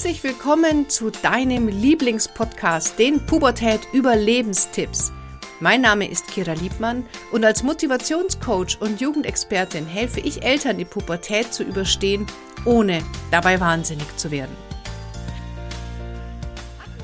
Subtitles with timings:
[0.00, 5.12] Herzlich willkommen zu deinem Lieblingspodcast, den Pubertät Überlebenstipps.
[5.60, 11.52] Mein Name ist Kira Liebmann und als Motivationscoach und Jugendexpertin helfe ich Eltern, die Pubertät
[11.52, 12.24] zu überstehen,
[12.64, 14.56] ohne dabei wahnsinnig zu werden.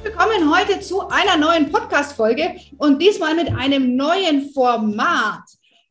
[0.03, 5.45] Willkommen heute zu einer neuen Podcast-Folge und diesmal mit einem neuen Format.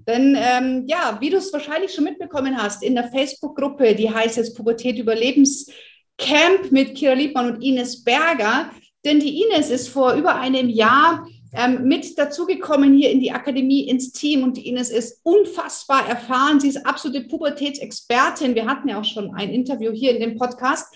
[0.08, 4.38] Denn ähm, ja, wie du es wahrscheinlich schon mitbekommen hast, in der Facebook-Gruppe, die heißt
[4.38, 5.70] jetzt Pubertät Überlebens
[6.18, 8.72] Camp mit Kira Liebmann und Ines Berger.
[9.04, 13.88] Denn die Ines ist vor über einem Jahr ähm, mit dazugekommen hier in die Akademie,
[13.88, 14.44] ins Team.
[14.44, 16.60] Und die Ines ist unfassbar erfahren.
[16.60, 18.56] Sie ist absolute Pubertätsexpertin.
[18.56, 20.94] Wir hatten ja auch schon ein Interview hier in dem Podcast.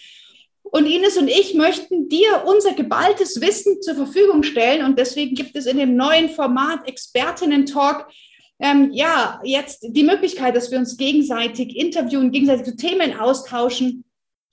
[0.64, 4.86] Und Ines und ich möchten dir unser geballtes Wissen zur Verfügung stellen.
[4.86, 8.08] Und deswegen gibt es in dem neuen Format Expertinnen-Talk
[8.60, 14.04] ähm, ja jetzt die Möglichkeit, dass wir uns gegenseitig interviewen, gegenseitig zu Themen austauschen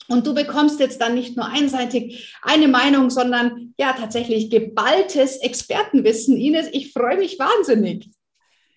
[0.09, 6.37] und du bekommst jetzt dann nicht nur einseitig eine Meinung, sondern ja tatsächlich geballtes Expertenwissen.
[6.37, 8.09] Ines, ich freue mich wahnsinnig.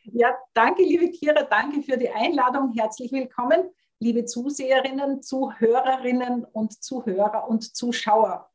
[0.04, 2.72] Ja, danke, liebe Kira, danke für die Einladung.
[2.76, 3.70] Herzlich willkommen,
[4.00, 8.50] liebe Zuseherinnen, Zuhörerinnen und Zuhörer und Zuschauer.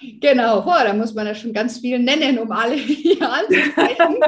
[0.00, 4.20] Genau, boah, da muss man ja schon ganz viel nennen, um alle hier anzusprechen.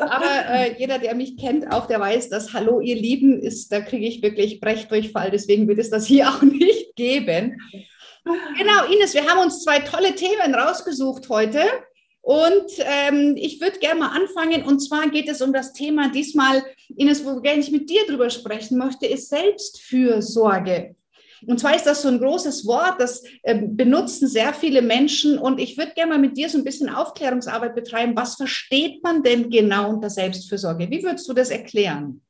[0.00, 3.80] Aber äh, jeder, der mich kennt, auch der weiß, dass Hallo, ihr Lieben ist, da
[3.80, 5.30] kriege ich wirklich Brechdurchfall.
[5.30, 7.60] Deswegen wird es das hier auch nicht geben.
[8.56, 11.60] Genau, Ines, wir haben uns zwei tolle Themen rausgesucht heute.
[12.22, 14.64] Und ähm, ich würde gerne mal anfangen.
[14.64, 16.64] Und zwar geht es um das Thema diesmal,
[16.96, 20.96] Ines, wo ich mit dir drüber sprechen möchte, ist Selbstfürsorge.
[21.46, 25.38] Und zwar ist das so ein großes Wort, das äh, benutzen sehr viele Menschen.
[25.38, 28.16] Und ich würde gerne mal mit dir so ein bisschen Aufklärungsarbeit betreiben.
[28.16, 30.90] Was versteht man denn genau unter Selbstfürsorge?
[30.90, 32.22] Wie würdest du das erklären?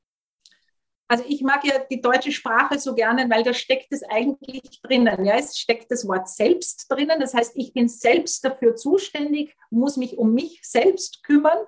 [1.07, 5.25] Also ich mag ja die deutsche Sprache so gerne, weil da steckt es eigentlich drinnen.
[5.25, 7.21] Ja, es steckt das Wort selbst drinnen.
[7.21, 11.59] Das heißt, ich bin selbst dafür zuständig, muss mich um mich selbst kümmern.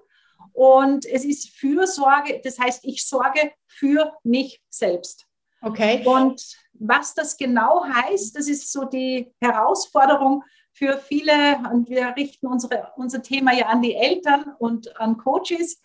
[0.53, 5.27] Und es ist Fürsorge, das heißt, ich sorge für mich selbst.
[5.67, 6.05] Okay.
[6.07, 6.43] Und
[6.75, 12.93] was das genau heißt, das ist so die Herausforderung für viele, und wir richten unsere,
[12.97, 15.81] unser Thema ja an die Eltern und an Coaches,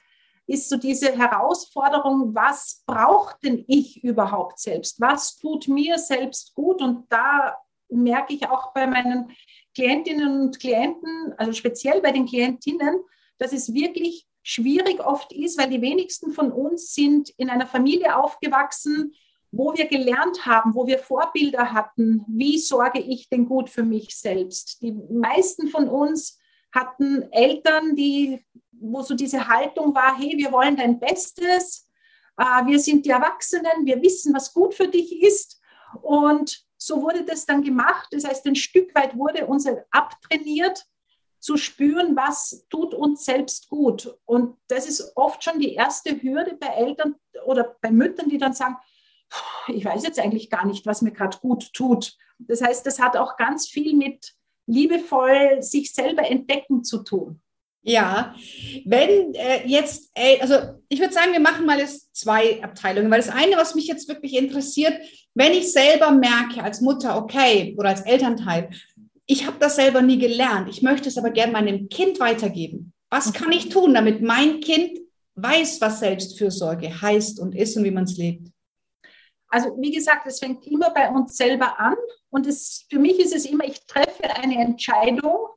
[0.47, 4.99] ist so diese Herausforderung, was braucht denn ich überhaupt selbst?
[4.99, 6.81] Was tut mir selbst gut?
[6.81, 7.55] Und da
[7.89, 9.31] merke ich auch bei meinen
[9.73, 12.99] Klientinnen und Klienten, also speziell bei den Klientinnen,
[13.37, 18.17] dass es wirklich schwierig oft ist, weil die wenigsten von uns sind in einer Familie
[18.17, 19.13] aufgewachsen,
[19.51, 24.15] wo wir gelernt haben, wo wir Vorbilder hatten, wie sorge ich denn gut für mich
[24.17, 24.81] selbst.
[24.81, 26.39] Die meisten von uns
[26.71, 31.89] hatten Eltern, die, wo so diese Haltung war, hey, wir wollen dein Bestes,
[32.37, 35.59] äh, wir sind die Erwachsenen, wir wissen, was gut für dich ist.
[36.01, 38.07] Und so wurde das dann gemacht.
[38.11, 40.85] Das heißt, ein Stück weit wurde uns abtrainiert,
[41.39, 44.15] zu spüren, was tut uns selbst gut.
[44.25, 48.53] Und das ist oft schon die erste Hürde bei Eltern oder bei Müttern, die dann
[48.53, 48.77] sagen,
[49.67, 52.15] ich weiß jetzt eigentlich gar nicht, was mir gerade gut tut.
[52.39, 54.33] Das heißt, das hat auch ganz viel mit
[54.67, 57.41] liebevoll sich selber entdecken zu tun.
[57.83, 58.35] Ja,
[58.85, 60.55] wenn äh, jetzt, äh, also
[60.87, 64.07] ich würde sagen, wir machen mal jetzt zwei Abteilungen, weil das eine, was mich jetzt
[64.07, 64.93] wirklich interessiert,
[65.33, 68.69] wenn ich selber merke als Mutter, okay, oder als Elternteil,
[69.25, 72.93] ich habe das selber nie gelernt, ich möchte es aber gerne meinem Kind weitergeben.
[73.09, 74.99] Was kann ich tun, damit mein Kind
[75.35, 78.51] weiß, was Selbstfürsorge heißt und ist und wie man es lebt?
[79.51, 81.95] Also wie gesagt, es fängt immer bei uns selber an
[82.29, 85.49] und es, für mich ist es immer, ich treffe eine Entscheidung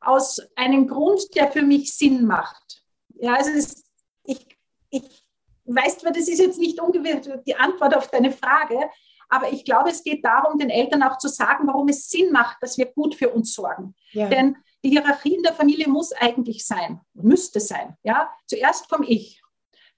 [0.00, 2.82] aus einem Grund, der für mich Sinn macht.
[3.16, 3.84] Ja, also es,
[4.24, 4.46] ich,
[4.88, 5.24] ich
[5.66, 8.90] weiß zwar, das ist jetzt nicht ungefähr die Antwort auf deine Frage,
[9.28, 12.58] aber ich glaube, es geht darum, den Eltern auch zu sagen, warum es Sinn macht,
[12.62, 13.94] dass wir gut für uns sorgen.
[14.12, 14.28] Ja.
[14.28, 17.96] Denn die Hierarchie in der Familie muss eigentlich sein, müsste sein.
[18.02, 18.32] Ja?
[18.46, 19.42] Zuerst komme ich,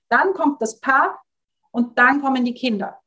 [0.09, 1.23] dann kommt das Paar
[1.71, 3.01] und dann kommen die Kinder.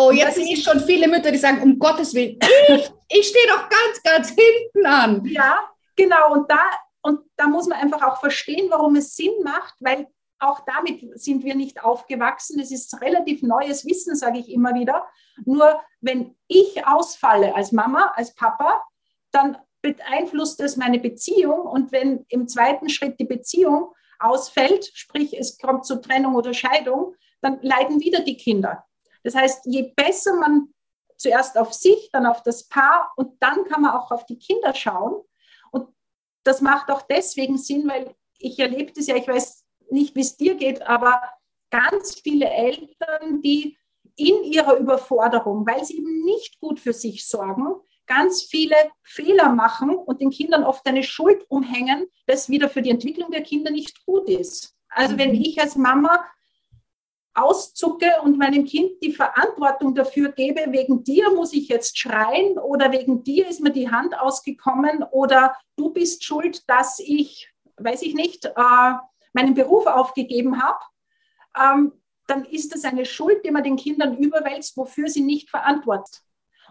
[0.00, 3.48] Oh, jetzt sehe ich schon viele Mütter, die sagen, um Gottes Willen, ich, ich stehe
[3.48, 5.24] doch ganz, ganz hinten an.
[5.24, 5.58] Ja,
[5.96, 6.34] genau.
[6.34, 6.60] Und da,
[7.02, 10.06] und da muss man einfach auch verstehen, warum es Sinn macht, weil
[10.38, 12.60] auch damit sind wir nicht aufgewachsen.
[12.60, 15.04] Es ist relativ neues Wissen, sage ich immer wieder.
[15.44, 18.84] Nur wenn ich ausfalle als Mama, als Papa,
[19.32, 21.62] dann beeinflusst es meine Beziehung.
[21.62, 27.16] Und wenn im zweiten Schritt die Beziehung ausfällt, sprich es kommt zur Trennung oder Scheidung,
[27.40, 28.84] dann leiden wieder die Kinder.
[29.22, 30.72] Das heißt, je besser man
[31.16, 34.74] zuerst auf sich, dann auf das Paar und dann kann man auch auf die Kinder
[34.74, 35.22] schauen.
[35.70, 35.88] Und
[36.44, 40.36] das macht auch deswegen Sinn, weil ich erlebe das ja, ich weiß nicht, wie es
[40.36, 41.20] dir geht, aber
[41.70, 43.76] ganz viele Eltern, die
[44.16, 47.66] in ihrer Überforderung, weil sie eben nicht gut für sich sorgen,
[48.06, 52.90] ganz viele Fehler machen und den Kindern oft eine Schuld umhängen, das wieder für die
[52.90, 54.74] Entwicklung der Kinder nicht gut ist.
[54.88, 55.42] Also wenn mhm.
[55.42, 56.24] ich als Mama
[57.38, 62.90] auszucke und meinem Kind die Verantwortung dafür gebe, wegen dir muss ich jetzt schreien oder
[62.92, 68.14] wegen dir ist mir die Hand ausgekommen oder du bist schuld, dass ich, weiß ich
[68.14, 68.92] nicht, äh,
[69.32, 70.78] meinen Beruf aufgegeben habe,
[71.58, 71.92] ähm,
[72.26, 76.22] dann ist das eine Schuld, die man den Kindern überwälzt, wofür sie nicht verantwortet.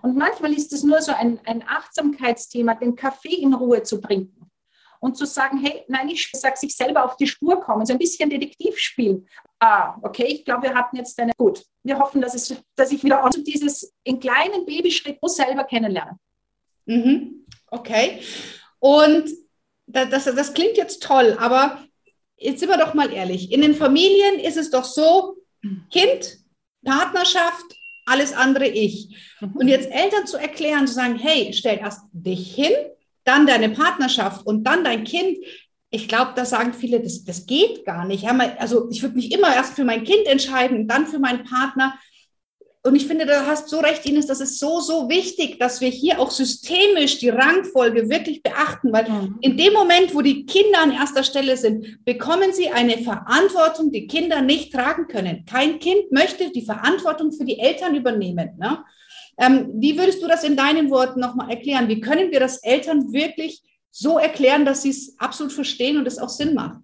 [0.01, 4.51] Und manchmal ist es nur so ein, ein Achtsamkeitsthema, den Kaffee in Ruhe zu trinken
[4.99, 7.99] und zu sagen, hey, nein, ich sage sich selber auf die Spur kommen, so ein
[7.99, 9.27] bisschen Detektiv spielen.
[9.59, 13.03] Ah, okay, ich glaube, wir hatten jetzt eine, gut, wir hoffen, dass, es, dass ich
[13.03, 16.19] wieder also dieses in kleinen Babyschritt muss selber kennenlernen.
[16.85, 17.45] Mhm.
[17.71, 18.19] Okay.
[18.79, 19.29] Und
[19.87, 21.83] das, das, das klingt jetzt toll, aber
[22.37, 23.51] jetzt sind wir doch mal ehrlich.
[23.51, 25.37] In den Familien ist es doch so,
[25.91, 26.37] Kind,
[26.85, 27.65] Partnerschaft,
[28.05, 29.15] alles andere ich.
[29.41, 29.55] Mhm.
[29.55, 32.73] Und jetzt Eltern zu erklären, zu sagen, hey, stell erst dich hin,
[33.23, 35.37] dann deine Partnerschaft und dann dein Kind.
[35.89, 38.25] Ich glaube, da sagen viele, das, das geht gar nicht.
[38.59, 41.97] Also ich würde mich immer erst für mein Kind entscheiden, dann für meinen Partner.
[42.83, 45.89] Und ich finde, du hast so recht, Ines, das ist so, so wichtig, dass wir
[45.89, 49.37] hier auch systemisch die Rangfolge wirklich beachten, weil mhm.
[49.41, 54.07] in dem Moment, wo die Kinder an erster Stelle sind, bekommen sie eine Verantwortung, die
[54.07, 55.45] Kinder nicht tragen können.
[55.45, 58.51] Kein Kind möchte die Verantwortung für die Eltern übernehmen.
[58.57, 58.83] Ne?
[59.37, 61.89] Ähm, wie würdest du das in deinen Worten nochmal erklären?
[61.89, 63.61] Wie können wir das Eltern wirklich
[63.99, 66.81] so erklären, dass sie es absolut verstehen und es auch Sinn macht?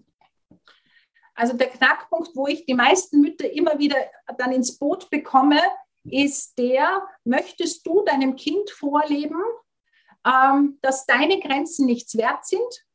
[1.36, 3.98] Also der Knackpunkt, wo ich die meisten Mütter immer wieder
[4.38, 5.60] dann ins Boot bekomme,
[6.04, 9.42] ist der, möchtest du deinem Kind vorleben,
[10.26, 12.86] ähm, dass deine Grenzen nichts wert sind,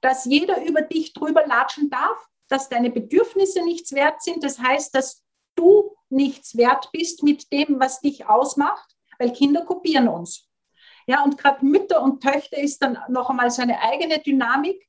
[0.00, 4.42] dass jeder über dich drüber latschen darf, dass deine Bedürfnisse nichts wert sind.
[4.42, 5.22] Das heißt, dass
[5.54, 10.45] du nichts wert bist mit dem, was dich ausmacht, weil Kinder kopieren uns.
[11.06, 14.86] Ja, und gerade Mütter und Töchter ist dann noch einmal so eine eigene Dynamik,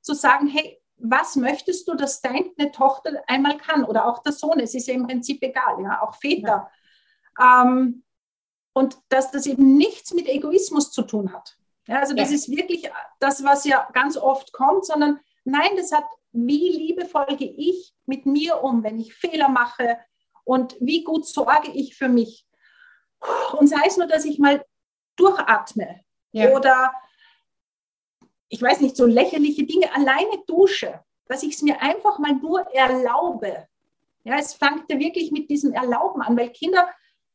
[0.00, 4.58] zu sagen, hey, was möchtest du, dass deine Tochter einmal kann oder auch der Sohn?
[4.58, 6.48] Es ist ja im Prinzip egal, ja, auch Väter.
[6.48, 6.70] Ja
[7.40, 8.04] ähm,
[8.74, 11.56] und dass das eben nichts mit Egoismus zu tun hat.
[11.86, 12.36] Ja, also das ja.
[12.36, 17.52] ist wirklich das, was ja ganz oft kommt, sondern nein, das hat, wie liebevoll gehe
[17.56, 19.98] ich mit mir um, wenn ich Fehler mache
[20.44, 22.46] und wie gut sorge ich für mich.
[23.58, 24.64] Und sei es nur, dass ich mal
[25.16, 26.50] durchatme ja.
[26.50, 26.92] oder
[28.48, 32.60] ich weiß nicht, so lächerliche Dinge alleine dusche, dass ich es mir einfach mal nur
[32.74, 33.66] erlaube.
[34.24, 36.88] Ja, es fängt ja wirklich mit diesem Erlauben an, weil Kinder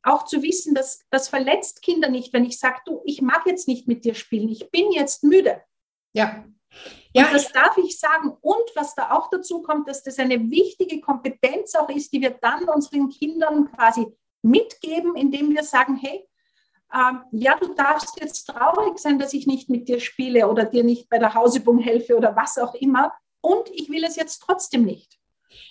[0.04, 3.68] auch zu wissen, dass das verletzt Kinder nicht, wenn ich sage, du, ich mag jetzt
[3.68, 5.62] nicht mit dir spielen, ich bin jetzt müde.
[6.14, 6.46] Ja.
[7.14, 8.38] Ja, und das darf ich sagen.
[8.42, 12.32] Und was da auch dazu kommt, dass das eine wichtige Kompetenz auch ist, die wir
[12.42, 14.06] dann unseren Kindern quasi
[14.44, 16.28] mitgeben, indem wir sagen, hey,
[16.94, 20.84] ähm, ja, du darfst jetzt traurig sein, dass ich nicht mit dir spiele oder dir
[20.84, 23.14] nicht bei der Hausübung helfe oder was auch immer.
[23.42, 25.18] Und ich will es jetzt trotzdem nicht.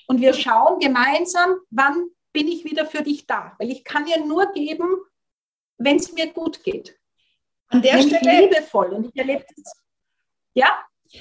[0.07, 3.55] Und wir schauen gemeinsam, wann bin ich wieder für dich da.
[3.59, 4.89] Weil ich kann ja nur geben,
[5.79, 6.99] wenn es mir gut geht.
[7.69, 8.41] An der Nämlich Stelle.
[8.43, 8.93] Liebevoll.
[8.93, 9.73] Und ich erlebe das.
[10.55, 10.69] Ja?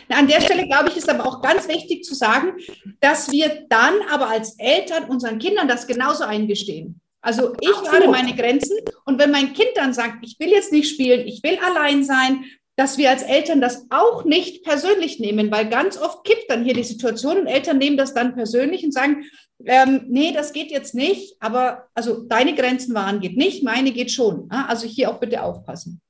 [0.09, 2.57] An der Stelle, glaube ich, ist aber auch ganz wichtig zu sagen,
[2.99, 7.01] dass wir dann aber als Eltern unseren Kindern das genauso eingestehen.
[7.25, 10.87] Also ich habe meine Grenzen und wenn mein Kind dann sagt, ich will jetzt nicht
[10.87, 15.67] spielen, ich will allein sein, dass wir als Eltern das auch nicht persönlich nehmen, weil
[15.67, 19.25] ganz oft kippt dann hier die Situation und Eltern nehmen das dann persönlich und sagen,
[19.65, 24.11] ähm, nee, das geht jetzt nicht, aber also deine Grenzen waren geht nicht, meine geht
[24.11, 24.47] schon.
[24.51, 26.01] Also hier auch bitte aufpassen.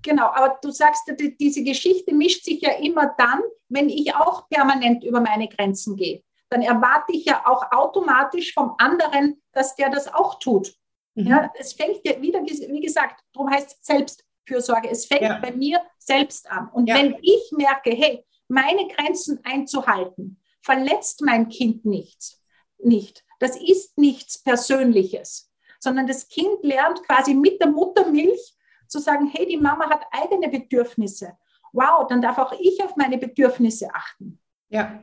[0.00, 5.04] Genau, aber du sagst, diese Geschichte mischt sich ja immer dann, wenn ich auch permanent
[5.04, 6.22] über meine Grenzen gehe.
[6.54, 10.72] Dann erwarte ich ja auch automatisch vom anderen, dass der das auch tut.
[11.16, 11.26] Mhm.
[11.26, 14.88] Ja, es fängt ja wieder, wie gesagt, darum heißt es Selbstfürsorge.
[14.88, 15.40] Es fängt ja.
[15.40, 16.70] bei mir selbst an.
[16.70, 16.94] Und ja.
[16.94, 22.40] wenn ich merke, hey, meine Grenzen einzuhalten, verletzt mein Kind nichts,
[22.78, 23.24] nicht.
[23.40, 28.56] Das ist nichts Persönliches, sondern das Kind lernt quasi mit der Muttermilch
[28.86, 31.36] zu sagen, hey, die Mama hat eigene Bedürfnisse.
[31.72, 34.40] Wow, dann darf auch ich auf meine Bedürfnisse achten.
[34.68, 35.02] Ja.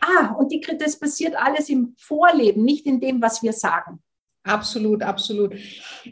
[0.00, 4.00] Ah, und die, das passiert alles im Vorleben, nicht in dem, was wir sagen.
[4.42, 5.52] Absolut, absolut.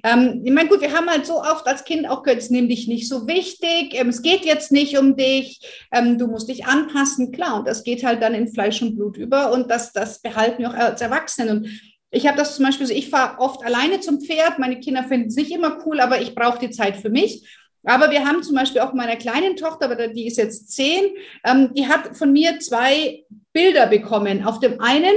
[0.02, 2.70] Ähm, ich meine, gut, wir haben halt so oft als Kind auch gehört, es nimmt
[2.70, 5.60] dich nicht so wichtig, ähm, es geht jetzt nicht um dich,
[5.92, 9.16] ähm, du musst dich anpassen, klar, und das geht halt dann in Fleisch und Blut
[9.16, 11.58] über und das, das behalten wir auch als Erwachsenen.
[11.58, 11.68] Und
[12.10, 15.28] ich habe das zum Beispiel so, ich fahre oft alleine zum Pferd, meine Kinder finden
[15.28, 17.48] es nicht immer cool, aber ich brauche die Zeit für mich.
[17.88, 21.06] Aber wir haben zum Beispiel auch meiner kleinen Tochter, aber die ist jetzt zehn,
[21.44, 24.44] ähm, die hat von mir zwei Bilder bekommen.
[24.44, 25.14] Auf dem einen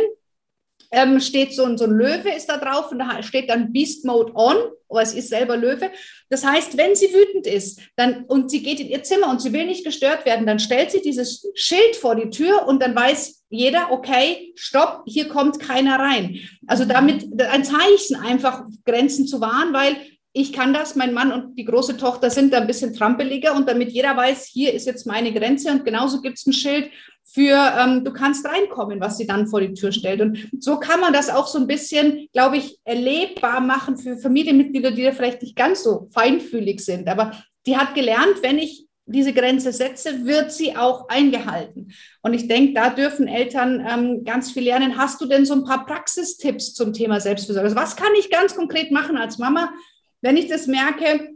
[0.91, 4.05] ähm, steht so ein, so ein Löwe ist da drauf und da steht dann Beast
[4.05, 4.55] Mode on,
[4.87, 5.91] aber es ist selber Löwe.
[6.29, 9.51] Das heißt, wenn sie wütend ist dann, und sie geht in ihr Zimmer und sie
[9.51, 13.43] will nicht gestört werden, dann stellt sie dieses Schild vor die Tür und dann weiß
[13.49, 16.39] jeder, okay, stopp, hier kommt keiner rein.
[16.67, 19.97] Also damit ein Zeichen einfach Grenzen zu wahren, weil
[20.33, 23.67] ich kann das, mein Mann und die große Tochter sind da ein bisschen trampeliger und
[23.67, 26.89] damit jeder weiß, hier ist jetzt meine Grenze und genauso gibt es ein Schild
[27.23, 30.21] für, ähm, du kannst reinkommen, was sie dann vor die Tür stellt.
[30.21, 34.91] Und so kann man das auch so ein bisschen, glaube ich, erlebbar machen für Familienmitglieder,
[34.91, 37.07] die da vielleicht nicht ganz so feinfühlig sind.
[37.07, 37.31] Aber
[37.65, 41.91] die hat gelernt, wenn ich diese Grenze setze, wird sie auch eingehalten.
[42.21, 44.97] Und ich denke, da dürfen Eltern ähm, ganz viel lernen.
[44.97, 47.71] Hast du denn so ein paar Praxistipps zum Thema Selbstversorgung?
[47.71, 49.73] Also was kann ich ganz konkret machen als Mama,
[50.21, 51.33] wenn ich das merke,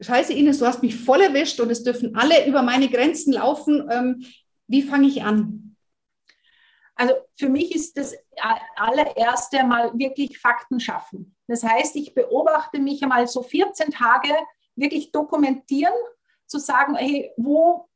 [0.00, 3.88] scheiße Ines, du hast mich voll erwischt und es dürfen alle über meine Grenzen laufen,
[3.90, 4.24] ähm,
[4.66, 5.76] wie fange ich an?
[6.94, 8.14] Also für mich ist das
[8.76, 11.36] allererste mal wirklich Fakten schaffen.
[11.46, 14.28] Das heißt, ich beobachte mich einmal so 14 Tage,
[14.76, 15.92] wirklich dokumentieren,
[16.46, 17.88] zu sagen, hey, wo,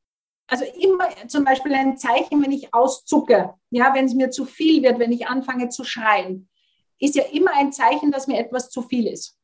[0.47, 4.83] also immer zum Beispiel ein Zeichen, wenn ich auszucke, ja, wenn es mir zu viel
[4.83, 6.49] wird, wenn ich anfange zu schreien,
[6.99, 9.36] ist ja immer ein Zeichen, dass mir etwas zu viel ist.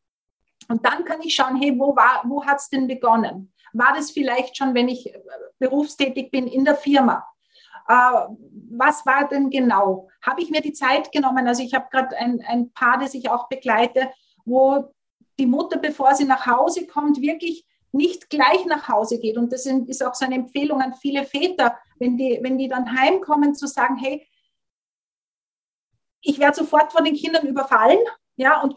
[0.72, 3.52] Und dann kann ich schauen, hey, wo, wo hat es denn begonnen?
[3.74, 5.20] War das vielleicht schon, wenn ich äh,
[5.58, 7.28] berufstätig bin in der Firma?
[7.86, 7.94] Äh,
[8.70, 10.08] was war denn genau?
[10.22, 11.46] Habe ich mir die Zeit genommen?
[11.46, 14.10] Also ich habe gerade ein, ein Paar, das ich auch begleite,
[14.46, 14.94] wo
[15.38, 19.36] die Mutter, bevor sie nach Hause kommt, wirklich nicht gleich nach Hause geht.
[19.36, 22.98] Und das ist auch so eine Empfehlung an viele Väter, wenn die, wenn die dann
[22.98, 24.26] heimkommen, zu sagen, hey,
[26.22, 27.98] ich werde sofort von den Kindern überfallen
[28.36, 28.74] ja, und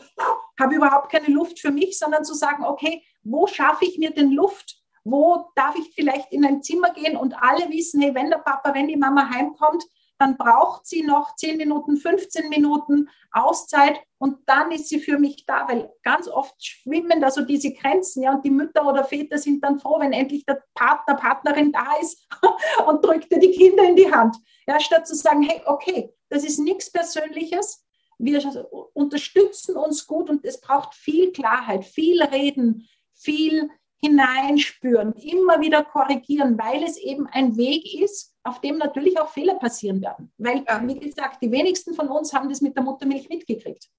[0.59, 4.31] habe überhaupt keine Luft für mich, sondern zu sagen, okay, wo schaffe ich mir denn
[4.31, 4.81] Luft?
[5.03, 8.73] Wo darf ich vielleicht in ein Zimmer gehen und alle wissen, hey, wenn der Papa,
[8.73, 9.83] wenn die Mama heimkommt,
[10.17, 15.45] dann braucht sie noch 10 Minuten, 15 Minuten Auszeit und dann ist sie für mich
[15.45, 19.37] da, weil ganz oft schwimmen da so diese Grenzen, ja, und die Mütter oder Väter
[19.37, 22.25] sind dann froh, wenn endlich der Partner, Partnerin da ist
[22.87, 24.37] und drückt dir die Kinder in die Hand.
[24.67, 27.84] Ja, statt zu sagen, hey, okay, das ist nichts Persönliches,
[28.17, 33.69] wir unterstützen uns gut und es braucht viel Klarheit, viel Reden, viel
[34.01, 39.55] hineinspüren, immer wieder korrigieren, weil es eben ein Weg ist, auf dem natürlich auch Fehler
[39.55, 40.31] passieren werden.
[40.37, 43.89] Weil, wie gesagt, die wenigsten von uns haben das mit der Muttermilch mitgekriegt.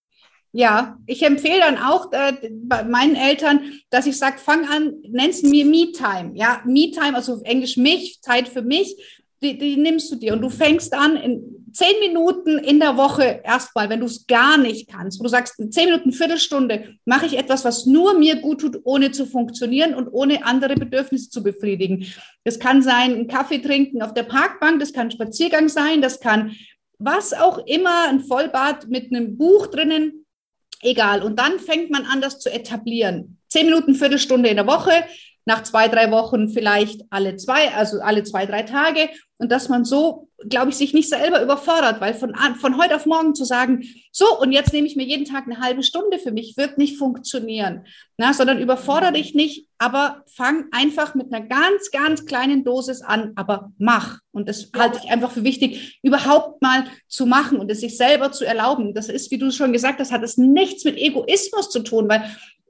[0.52, 5.44] Ja, ich empfehle dann auch äh, bei meinen Eltern, dass ich sage, fang an, nennst
[5.44, 6.30] mir Me-Time.
[6.34, 8.96] Ja, Me-Time, also auf Englisch mich, Zeit für mich,
[9.42, 13.42] die, die nimmst du dir und du fängst an, in, zehn Minuten in der Woche
[13.44, 17.36] erstmal, wenn du es gar nicht kannst, wo du sagst, zehn Minuten, Viertelstunde, mache ich
[17.36, 22.06] etwas, was nur mir gut tut, ohne zu funktionieren und ohne andere Bedürfnisse zu befriedigen.
[22.44, 26.20] Das kann sein, einen Kaffee trinken auf der Parkbank, das kann ein Spaziergang sein, das
[26.20, 26.56] kann
[26.98, 30.24] was auch immer, ein Vollbad mit einem Buch drinnen,
[30.80, 31.22] egal.
[31.22, 33.38] Und dann fängt man an, das zu etablieren.
[33.48, 34.92] Zehn Minuten, Viertelstunde in der Woche,
[35.46, 39.08] nach zwei, drei Wochen vielleicht alle zwei, also alle zwei, drei Tage.
[39.38, 43.06] Und dass man so, glaube ich, sich nicht selber überfordert, weil von, von heute auf
[43.06, 46.32] morgen zu sagen, so, und jetzt nehme ich mir jeden Tag eine halbe Stunde für
[46.32, 47.86] mich, wird nicht funktionieren.
[48.16, 53.32] Na, sondern überfordere dich nicht, aber fang einfach mit einer ganz, ganz kleinen Dosis an,
[53.36, 54.18] aber mach.
[54.32, 58.32] Und das halte ich einfach für wichtig, überhaupt mal zu machen und es sich selber
[58.32, 58.94] zu erlauben.
[58.94, 62.24] Das ist, wie du schon gesagt hast, hat es nichts mit Egoismus zu tun, weil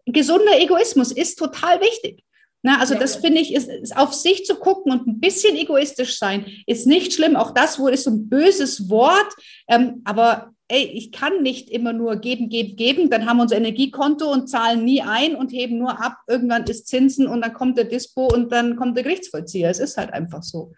[0.05, 2.26] gesunder Egoismus ist total wichtig.
[2.67, 3.01] Na, also ja.
[3.01, 6.85] das finde ich, ist, ist, auf sich zu gucken und ein bisschen egoistisch sein, ist
[6.85, 7.37] nicht schlimm.
[7.37, 9.33] Auch das wohl ist so ein böses Wort,
[9.69, 13.09] ähm, aber ey, ich kann nicht immer nur geben, geben, geben.
[13.09, 16.17] Dann haben wir unser Energiekonto und zahlen nie ein und heben nur ab.
[16.27, 19.71] Irgendwann ist Zinsen und dann kommt der Dispo und dann kommt der Gerichtsvollzieher.
[19.71, 20.73] Es ist halt einfach so.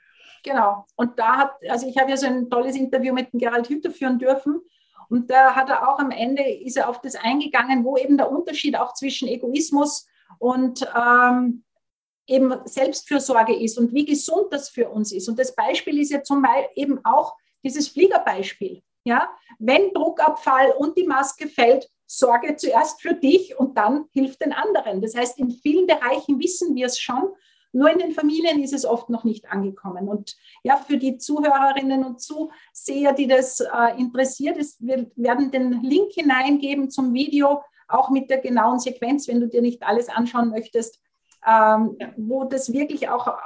[0.45, 0.85] Genau.
[0.95, 3.93] Und da hat, also ich habe ja so ein tolles Interview mit dem Gerald Hüther
[3.93, 4.61] führen dürfen.
[5.09, 8.31] Und da hat er auch am Ende, ist er auf das eingegangen, wo eben der
[8.31, 10.07] Unterschied auch zwischen Egoismus
[10.39, 11.65] und ähm,
[12.29, 15.29] eben Selbstfürsorge ist und wie gesund das für uns ist.
[15.29, 18.83] Und das Beispiel ist ja zum Beispiel eben auch dieses Fliegerbeispiel.
[19.05, 24.53] Ja, wenn Druckabfall und die Maske fällt, sorge zuerst für dich und dann hilf den
[24.53, 25.01] anderen.
[25.01, 27.31] Das heißt, in vielen Bereichen wissen wir es schon,
[27.73, 30.09] nur in den Familien ist es oft noch nicht angekommen.
[30.09, 35.83] Und ja, für die Zuhörerinnen und Zuseher, die das äh, interessiert, ist, wir werden den
[35.83, 40.51] Link hineingeben zum Video, auch mit der genauen Sequenz, wenn du dir nicht alles anschauen
[40.51, 41.01] möchtest
[41.47, 42.13] ähm, ja.
[42.17, 43.39] wo das wirklich auch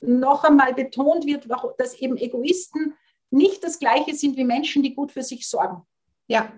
[0.00, 1.46] noch einmal betont wird,
[1.78, 2.94] dass eben Egoisten
[3.30, 5.82] nicht das Gleiche sind wie Menschen, die gut für sich sorgen.
[6.28, 6.52] Ja,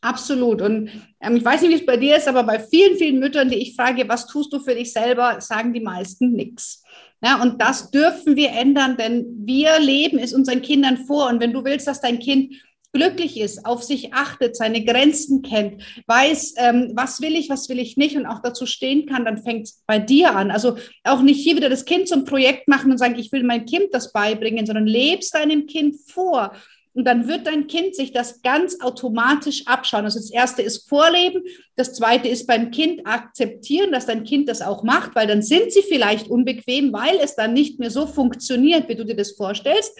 [0.00, 0.62] absolut.
[0.62, 0.90] Und
[1.20, 3.56] ähm, ich weiß nicht, wie es bei dir ist, aber bei vielen, vielen Müttern, die
[3.56, 6.82] ich frage, was tust du für dich selber, sagen die meisten nichts.
[7.22, 11.28] Ja, und das dürfen wir ändern, denn wir leben es unseren Kindern vor.
[11.28, 12.54] Und wenn du willst, dass dein Kind
[12.96, 17.78] glücklich ist, auf sich achtet, seine Grenzen kennt, weiß, ähm, was will ich, was will
[17.78, 20.50] ich nicht und auch dazu stehen kann, dann fängt es bei dir an.
[20.50, 23.66] Also auch nicht hier wieder das Kind zum Projekt machen und sagen, ich will mein
[23.66, 26.52] Kind das beibringen, sondern lebst deinem Kind vor.
[26.96, 30.06] Und dann wird dein Kind sich das ganz automatisch abschauen.
[30.06, 31.42] Also das erste ist Vorleben.
[31.74, 35.72] Das zweite ist beim Kind akzeptieren, dass dein Kind das auch macht, weil dann sind
[35.72, 39.92] sie vielleicht unbequem, weil es dann nicht mehr so funktioniert, wie du dir das vorstellst.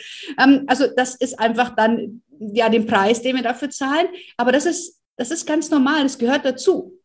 [0.43, 4.09] Ähm, also das ist einfach dann ja den Preis, den wir dafür zahlen.
[4.37, 6.03] Aber das ist, das ist ganz normal.
[6.03, 6.99] Das gehört dazu.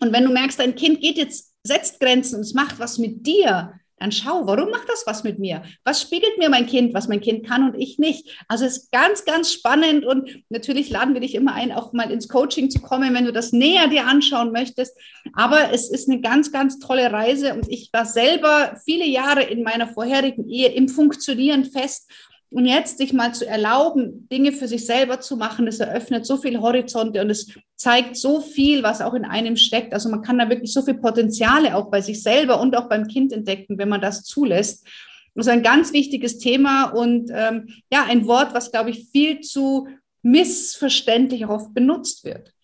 [0.00, 3.26] Und wenn du merkst, dein Kind geht jetzt, setzt Grenzen und es macht was mit
[3.26, 5.62] dir, dann schau, warum macht das was mit mir?
[5.84, 8.44] Was spiegelt mir mein Kind, was mein Kind kann und ich nicht?
[8.46, 12.10] Also es ist ganz, ganz spannend und natürlich laden wir dich immer ein, auch mal
[12.10, 14.96] ins Coaching zu kommen, wenn du das näher dir anschauen möchtest.
[15.32, 19.62] Aber es ist eine ganz, ganz tolle Reise und ich war selber viele Jahre in
[19.62, 22.10] meiner vorherigen Ehe im Funktionieren fest
[22.56, 26.38] und jetzt sich mal zu erlauben, Dinge für sich selber zu machen, das eröffnet so
[26.38, 29.92] viele Horizonte und es zeigt so viel, was auch in einem steckt.
[29.92, 33.08] Also man kann da wirklich so viele Potenziale auch bei sich selber und auch beim
[33.08, 34.86] Kind entdecken, wenn man das zulässt.
[35.34, 39.40] Das ist ein ganz wichtiges Thema und ähm, ja, ein Wort, was, glaube ich, viel
[39.40, 39.88] zu
[40.22, 42.54] missverständlich oft benutzt wird.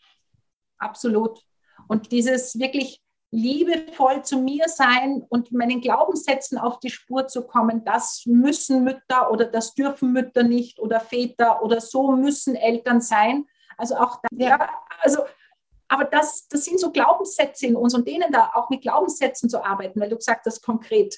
[0.78, 1.38] Absolut.
[1.87, 7.82] Und dieses wirklich liebevoll zu mir sein und meinen Glaubenssätzen auf die Spur zu kommen,
[7.82, 13.46] das müssen Mütter oder das dürfen Mütter nicht oder Väter oder so müssen Eltern sein.
[13.78, 14.70] Also auch da, ja,
[15.00, 15.24] also
[15.88, 19.64] aber das, das sind so Glaubenssätze in uns und denen da auch mit Glaubenssätzen zu
[19.64, 21.14] arbeiten, weil du gesagt hast konkret,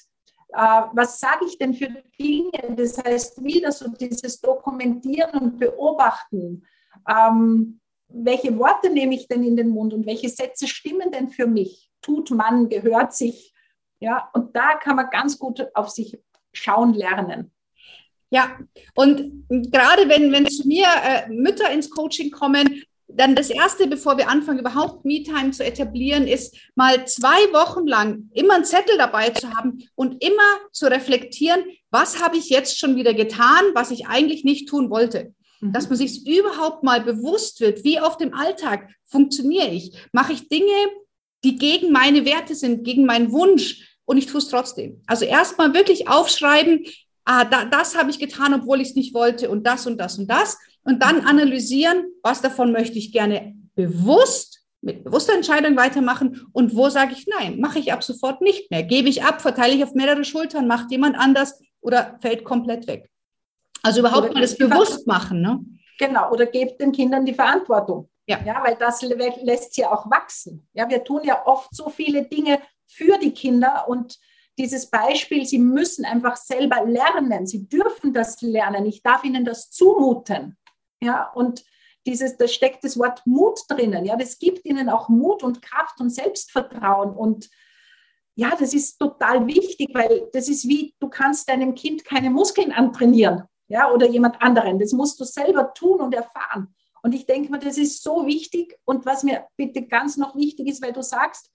[0.49, 1.87] äh, was sage ich denn für
[2.19, 2.75] Dinge?
[2.77, 6.65] Das heißt, wieder so dieses Dokumentieren und Beobachten.
[7.09, 11.47] Ähm, welche Worte nehme ich denn in den Mund und welche Sätze stimmen denn für
[11.47, 11.91] mich?
[12.05, 13.53] Tut man, gehört sich.
[13.99, 16.19] Ja, und da kann man ganz gut auf sich
[16.53, 17.51] schauen lernen.
[18.29, 18.57] Ja,
[18.95, 24.17] und gerade wenn, wenn zu mir äh, Mütter ins Coaching kommen, dann das Erste, bevor
[24.17, 29.29] wir anfangen, überhaupt Me-Time zu etablieren, ist mal zwei Wochen lang immer einen Zettel dabei
[29.29, 34.07] zu haben und immer zu reflektieren, was habe ich jetzt schon wieder getan, was ich
[34.07, 35.33] eigentlich nicht tun wollte.
[35.61, 35.71] Mhm.
[35.71, 39.95] Dass man sich überhaupt mal bewusst wird, wie auf dem Alltag funktioniere ich.
[40.11, 40.73] Mache ich Dinge,
[41.45, 45.01] die gegen meine Werte sind, gegen meinen Wunsch und ich tue es trotzdem.
[45.05, 46.85] Also erstmal wirklich aufschreiben,
[47.23, 50.17] ah, da, das habe ich getan, obwohl ich es nicht wollte und das und das
[50.17, 56.47] und das und dann analysieren, was davon möchte ich gerne bewusst mit bewusster Entscheidung weitermachen
[56.51, 59.73] und wo sage ich nein, mache ich ab sofort nicht mehr, gebe ich ab, verteile
[59.73, 63.09] ich auf mehrere Schultern, macht jemand anders oder fällt komplett weg.
[63.83, 65.41] Also überhaupt oder mal das bewusst machen.
[65.41, 65.59] Ne?
[65.99, 68.09] Genau, oder gebt den Kindern die Verantwortung.
[68.27, 68.41] Ja.
[68.43, 70.67] ja, weil das lässt sie auch wachsen.
[70.73, 74.17] Ja, wir tun ja oft so viele Dinge für die Kinder und
[74.57, 79.69] dieses Beispiel, sie müssen einfach selber lernen, sie dürfen das lernen, ich darf ihnen das
[79.69, 80.57] zumuten.
[81.01, 81.65] Ja, und
[82.05, 84.05] dieses, da steckt das Wort Mut drinnen.
[84.05, 87.15] Ja, das gibt ihnen auch Mut und Kraft und Selbstvertrauen.
[87.15, 87.49] Und
[88.35, 92.71] ja, das ist total wichtig, weil das ist wie, du kannst deinem Kind keine Muskeln
[92.71, 94.79] antrainieren, ja, oder jemand anderen.
[94.79, 96.75] Das musst du selber tun und erfahren.
[97.05, 98.79] Und ich denke mir, das ist so wichtig.
[98.83, 101.51] Und was mir bitte ganz noch wichtig ist, weil du sagst,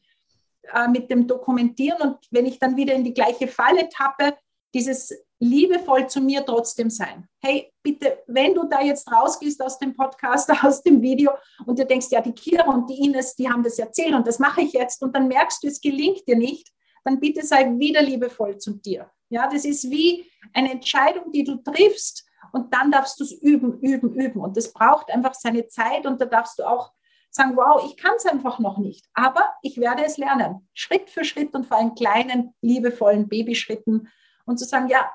[0.72, 4.36] äh, mit dem Dokumentieren und wenn ich dann wieder in die gleiche Falle tappe,
[4.72, 7.26] dieses liebevoll zu mir trotzdem sein.
[7.42, 11.32] Hey, bitte, wenn du da jetzt rausgehst aus dem Podcast, aus dem Video
[11.66, 14.38] und du denkst, ja, die Kira und die Ines, die haben das erzählt und das
[14.38, 16.70] mache ich jetzt und dann merkst du, es gelingt dir nicht,
[17.02, 19.10] dann bitte sei wieder liebevoll zu dir.
[19.30, 23.80] Ja, das ist wie eine Entscheidung, die du triffst und dann darfst du es üben,
[23.80, 24.40] üben, üben.
[24.40, 26.92] Und das braucht einfach seine Zeit und da darfst du auch
[27.30, 31.24] sagen, wow, ich kann es einfach noch nicht, aber ich werde es lernen, Schritt für
[31.24, 34.08] Schritt und vor allem kleinen, liebevollen Babyschritten
[34.46, 35.10] und zu sagen, ja,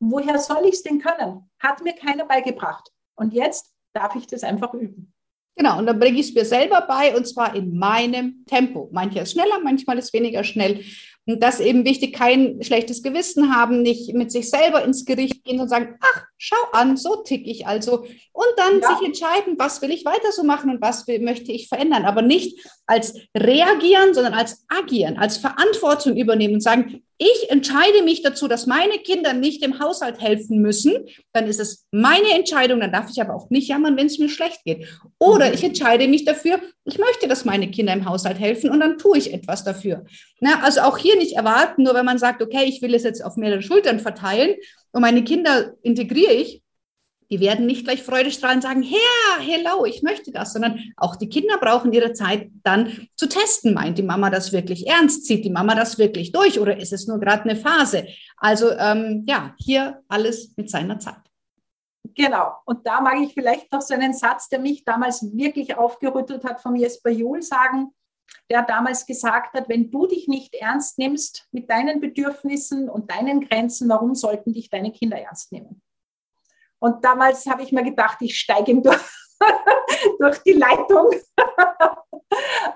[0.00, 1.50] woher soll ich es denn können?
[1.58, 2.88] Hat mir keiner beigebracht.
[3.16, 5.12] Und jetzt darf ich das einfach üben.
[5.56, 8.88] Genau, und dann bringe ich es mir selber bei und zwar in meinem Tempo.
[8.92, 10.84] Manchmal ist schneller, manchmal ist weniger schnell.
[11.28, 15.60] Und das eben wichtig, kein schlechtes Gewissen haben, nicht mit sich selber ins Gericht gehen
[15.60, 18.06] und sagen, ach, schau an, so tick ich also.
[18.32, 18.96] Und dann ja.
[18.96, 22.06] sich entscheiden, was will ich weiter so machen und was will, möchte ich verändern.
[22.06, 28.22] Aber nicht als reagieren, sondern als agieren, als Verantwortung übernehmen und sagen, ich entscheide mich
[28.22, 30.94] dazu, dass meine Kinder nicht im Haushalt helfen müssen,
[31.32, 34.28] dann ist es meine Entscheidung, dann darf ich aber auch nicht jammern, wenn es mir
[34.28, 34.86] schlecht geht.
[35.18, 35.54] Oder mhm.
[35.54, 39.18] ich entscheide mich dafür, ich möchte, dass meine Kinder im Haushalt helfen und dann tue
[39.18, 40.04] ich etwas dafür.
[40.40, 43.24] Na, also auch hier nicht erwarten, nur wenn man sagt, okay, ich will es jetzt
[43.24, 44.54] auf mehrere Schultern verteilen
[44.92, 46.62] und meine Kinder integriere ich,
[47.30, 51.58] die werden nicht gleich freudestrahlend sagen, Herr, hello, ich möchte das, sondern auch die Kinder
[51.58, 53.74] brauchen ihre Zeit dann zu testen.
[53.74, 55.26] Meint die Mama das wirklich ernst?
[55.26, 58.06] Zieht die Mama das wirklich durch oder ist es nur gerade eine Phase?
[58.38, 61.20] Also ähm, ja, hier alles mit seiner Zeit.
[62.14, 62.52] Genau.
[62.64, 66.60] Und da mag ich vielleicht noch so einen Satz, der mich damals wirklich aufgerüttelt hat,
[66.60, 67.92] vom Jesper Juhl sagen,
[68.50, 73.42] der damals gesagt hat, wenn du dich nicht ernst nimmst mit deinen Bedürfnissen und deinen
[73.42, 75.82] Grenzen, warum sollten dich deine Kinder ernst nehmen?
[76.80, 79.00] Und damals habe ich mir gedacht, ich steige ihm durch,
[80.18, 81.10] durch die Leitung.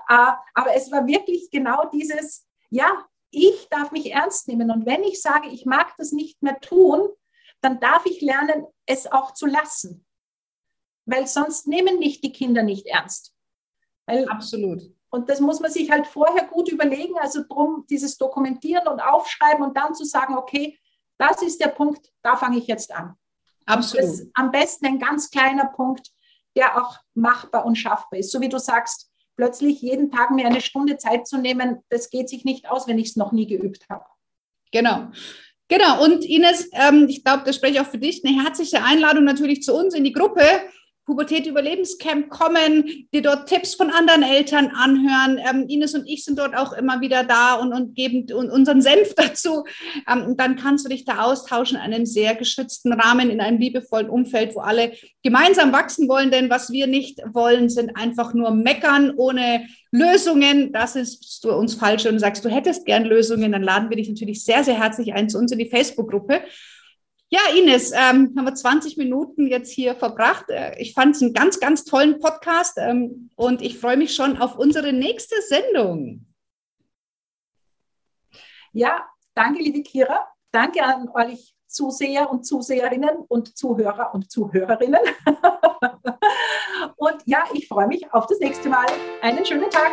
[0.07, 4.69] Ah, aber es war wirklich genau dieses, ja, ich darf mich ernst nehmen.
[4.69, 7.09] Und wenn ich sage, ich mag das nicht mehr tun,
[7.61, 10.05] dann darf ich lernen, es auch zu lassen.
[11.05, 13.33] Weil sonst nehmen mich die Kinder nicht ernst.
[14.05, 14.81] Weil, Absolut.
[15.09, 17.17] Und das muss man sich halt vorher gut überlegen.
[17.19, 20.79] Also drum dieses Dokumentieren und Aufschreiben und dann zu sagen, okay,
[21.17, 23.15] das ist der Punkt, da fange ich jetzt an.
[23.65, 24.27] Absolut.
[24.33, 26.09] am besten ein ganz kleiner Punkt,
[26.55, 28.31] der auch machbar und schaffbar ist.
[28.31, 32.29] So wie du sagst, plötzlich jeden Tag mir eine Stunde Zeit zu nehmen, das geht
[32.29, 34.05] sich nicht aus, wenn ich es noch nie geübt habe.
[34.71, 35.09] Genau.
[35.69, 39.23] Genau, und Ines, ähm, ich glaube, das spreche ich auch für dich, eine herzliche Einladung
[39.23, 40.43] natürlich zu uns in die Gruppe.
[41.05, 45.39] Pubertät Überlebenscamp kommen, dir dort Tipps von anderen Eltern anhören.
[45.49, 49.13] Ähm, Ines und ich sind dort auch immer wieder da und, und geben unseren Senf
[49.17, 49.65] dazu.
[50.09, 54.09] Ähm, dann kannst du dich da austauschen in einem sehr geschützten Rahmen, in einem liebevollen
[54.09, 56.31] Umfeld, wo alle gemeinsam wachsen wollen.
[56.31, 60.71] Denn was wir nicht wollen, sind einfach nur meckern ohne Lösungen.
[60.71, 64.43] Das ist uns falsch und sagst, du hättest gern Lösungen, dann laden wir dich natürlich
[64.43, 66.41] sehr, sehr herzlich ein zu uns in die Facebook-Gruppe.
[67.33, 70.51] Ja, Ines, ähm, haben wir 20 Minuten jetzt hier verbracht.
[70.51, 74.37] Äh, ich fand es einen ganz, ganz tollen Podcast ähm, und ich freue mich schon
[74.37, 76.27] auf unsere nächste Sendung.
[78.71, 80.27] Ja, danke, liebe Kira.
[80.51, 85.01] Danke an euch Zuseher und Zuseherinnen und Zuhörer und Zuhörerinnen.
[86.97, 88.85] und ja, ich freue mich auf das nächste Mal.
[89.23, 89.91] Einen schönen Tag.